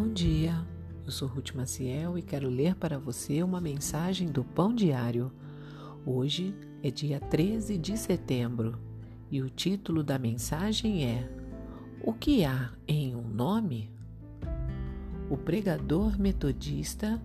[0.00, 0.54] Bom dia,
[1.04, 5.32] eu sou Ruth Maciel e quero ler para você uma mensagem do Pão Diário.
[6.06, 6.54] Hoje
[6.84, 8.78] é dia 13 de setembro
[9.28, 11.28] e o título da mensagem é
[12.00, 13.90] O que há em um nome?
[15.28, 17.20] O pregador metodista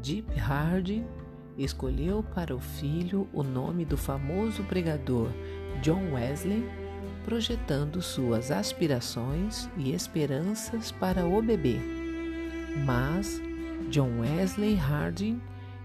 [0.00, 1.04] Deep Hardy
[1.58, 5.26] escolheu para o filho o nome do famoso pregador
[5.82, 6.62] John Wesley
[7.24, 12.01] projetando suas aspirações e esperanças para o bebê.
[12.84, 13.40] Mas
[13.90, 15.40] John Wesley Harding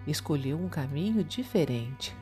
[0.08, 2.16] escolheu um caminho diferente.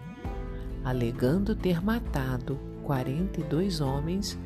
[0.84, 4.38] Alegando ter matado 42 homens,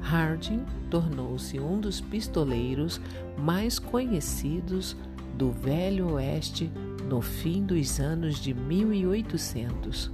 [0.00, 3.00] Harding tornou-se um dos pistoleiros
[3.36, 4.96] mais conhecidos
[5.36, 6.70] do Velho Oeste
[7.08, 10.10] no fim dos anos de 1800.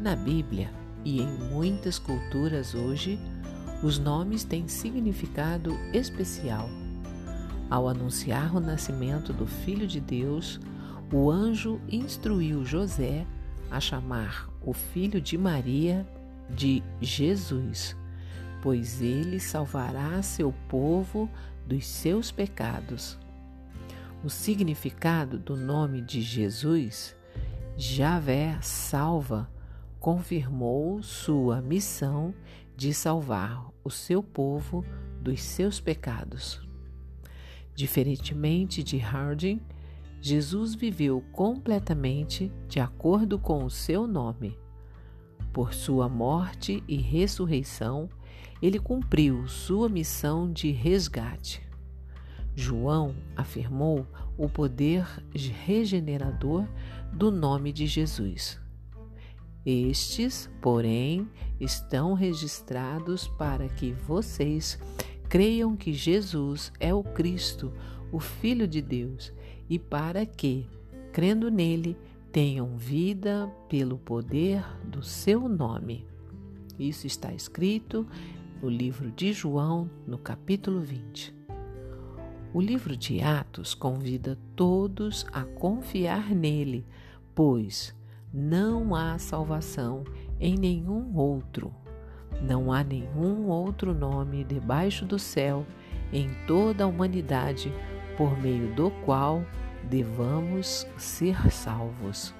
[0.00, 0.70] Na Bíblia,
[1.04, 3.18] e em muitas culturas hoje,
[3.82, 6.68] os nomes têm significado especial.
[7.70, 10.60] Ao anunciar o nascimento do Filho de Deus,
[11.12, 13.26] o anjo instruiu José
[13.70, 16.06] a chamar o filho de Maria
[16.50, 17.96] de Jesus,
[18.62, 21.28] pois ele salvará seu povo
[21.66, 23.18] dos seus pecados.
[24.22, 27.16] O significado do nome de Jesus,
[27.76, 29.50] Javé salva,
[30.00, 32.34] confirmou sua missão
[32.76, 34.84] de salvar o seu povo
[35.20, 36.63] dos seus pecados.
[37.74, 39.60] Diferentemente de Harding,
[40.20, 44.56] Jesus viveu completamente de acordo com o seu nome.
[45.52, 48.08] Por sua morte e ressurreição,
[48.62, 51.62] ele cumpriu sua missão de resgate.
[52.56, 54.06] João afirmou
[54.38, 55.04] o poder
[55.64, 56.66] regenerador
[57.12, 58.60] do nome de Jesus.
[59.66, 64.78] Estes, porém, estão registrados para que vocês
[65.28, 67.72] creiam que Jesus é o Cristo,
[68.12, 69.32] o Filho de Deus,
[69.68, 70.66] e para que,
[71.12, 71.96] crendo nele,
[72.30, 76.06] tenham vida pelo poder do seu nome.
[76.78, 78.06] Isso está escrito
[78.60, 81.34] no livro de João, no capítulo 20.
[82.52, 86.86] O livro de Atos convida todos a confiar nele,
[87.34, 87.94] pois
[88.32, 90.04] não há salvação
[90.40, 91.72] em nenhum outro.
[92.42, 95.64] Não há nenhum outro nome debaixo do céu
[96.12, 97.72] em toda a humanidade
[98.16, 99.42] por meio do qual
[99.88, 102.34] devamos ser salvos.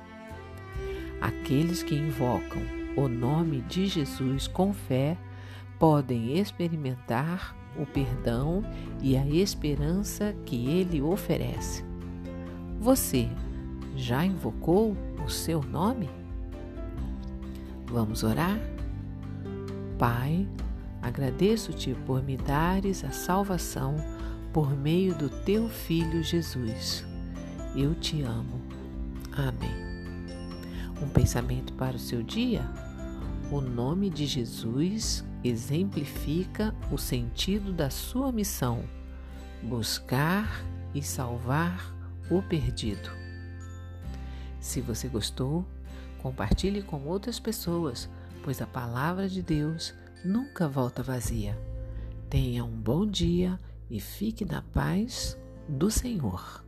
[1.21, 2.62] Aqueles que invocam
[2.97, 5.16] o nome de Jesus com fé
[5.78, 8.65] podem experimentar o perdão
[9.03, 11.84] e a esperança que ele oferece.
[12.81, 13.28] Você
[13.97, 16.09] já invocou o seu nome?
[17.87, 18.74] Vamos orar?
[19.99, 20.49] Pai,
[21.00, 23.94] agradeço-te por me dares a salvação
[24.53, 27.05] por meio do teu Filho Jesus.
[27.77, 28.60] Eu te amo.
[29.33, 29.94] Amém.
[31.00, 32.62] Um pensamento para o seu dia?
[33.53, 38.83] O nome de Jesus exemplifica o sentido da sua missão:
[39.62, 41.94] buscar e salvar
[42.28, 43.10] o perdido.
[44.59, 45.65] Se você gostou,
[46.19, 48.09] compartilhe com outras pessoas,
[48.44, 51.59] pois a palavra de Deus nunca volta vazia.
[52.28, 56.62] Tenha um bom dia e fique na paz do Senhor.